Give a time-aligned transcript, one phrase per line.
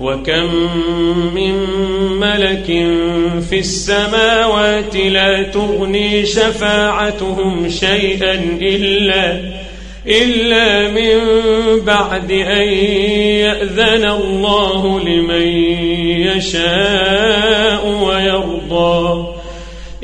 [0.00, 0.54] وكم
[1.34, 1.54] من
[2.20, 2.66] ملك
[3.50, 9.40] في السماوات لا تغني شفاعتهم شيئا إلا
[10.06, 11.20] إلا من
[11.80, 12.68] بعد أن
[13.42, 15.46] يأذن الله لمن
[16.36, 19.26] يشاء ويرضى.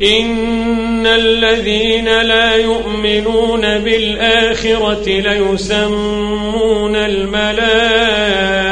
[0.03, 8.72] إن الذين لا يؤمنون بالآخرة ليسمون الملائكة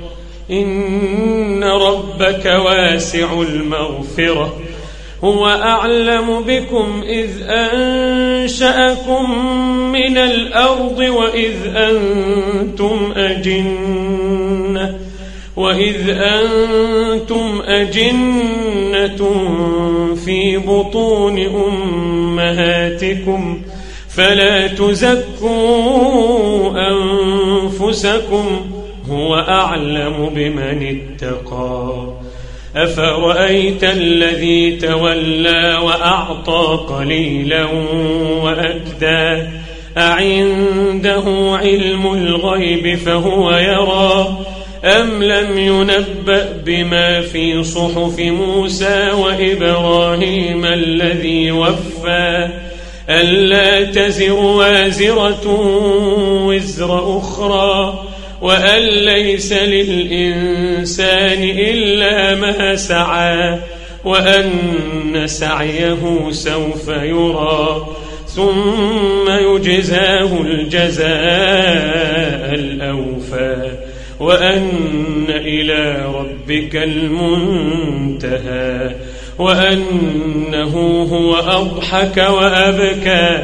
[0.51, 4.57] إن ربك واسع المغفرة.
[5.23, 9.45] هو أعلم بكم إذ أنشأكم
[9.91, 14.97] من الأرض وإذ أنتم أجنة.
[15.55, 19.31] وإذ أنتم أجنة
[20.25, 21.39] في بطون
[22.37, 23.61] أمهاتكم.
[24.09, 25.51] فلا تزكوا
[26.89, 28.70] أنفسكم.
[29.11, 32.13] هو أعلم بمن اتقى.
[32.75, 37.65] أفرأيت الذي تولى وأعطى قليلا
[38.43, 39.43] وأكدى؟
[39.97, 41.23] أعنده
[41.61, 44.37] علم الغيب فهو يرى؟
[44.83, 52.49] أم لم ينبأ بما في صحف موسى وإبراهيم الذي وفى؟
[53.09, 55.59] ألا تزر وازرة
[56.45, 58.10] وزر أخرى؟
[58.41, 63.59] وأن ليس للإنسان إلا ما سعى
[64.05, 67.87] وأن سعيه سوف يرى
[68.27, 71.11] ثم يجزاه الجزاء
[72.53, 73.71] الأوفى
[74.19, 74.69] وأن
[75.29, 78.31] إلى ربك المنتهى
[79.39, 83.43] وأنه هو أضحك وأبكى.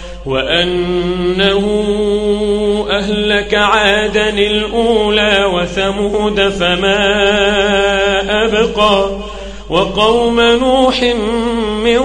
[0.25, 1.85] وأنه
[2.91, 7.01] أهلك عادا الأولى وثمود فما
[8.45, 9.05] أبقى
[9.69, 11.03] وقوم نوح
[11.83, 11.99] من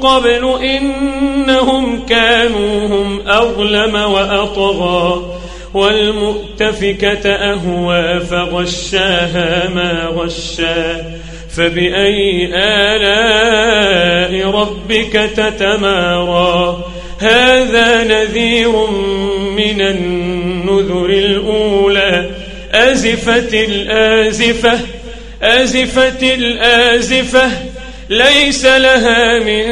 [0.00, 5.22] قبل إنهم كانوا هم أظلم وأطغى
[5.74, 11.04] والمؤتفكة أهوى فغشاها ما غشا
[11.50, 16.84] فبأي آلاء ربك تتمارى
[17.18, 18.86] هذا نذير
[19.56, 22.30] من النذر الأولى.
[22.72, 24.78] أزفت الآزفة
[25.42, 27.50] أزفت الآزفة.
[28.10, 29.64] ليس لها من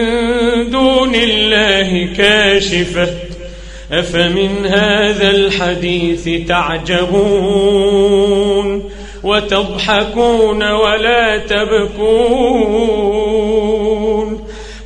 [0.71, 3.09] دون الله كاشفة.
[3.93, 7.85] أفمن هذا الحديث تعجبون؟
[9.23, 13.14] وتضحكون ولا تبكون؟